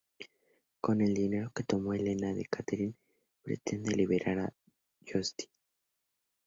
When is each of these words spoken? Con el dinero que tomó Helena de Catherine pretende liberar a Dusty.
Con 0.81 0.99
el 1.01 1.13
dinero 1.13 1.51
que 1.53 1.61
tomó 1.63 1.93
Helena 1.93 2.33
de 2.33 2.43
Catherine 2.45 2.95
pretende 3.43 3.95
liberar 3.95 4.39
a 4.39 4.53
Dusty. 5.01 5.45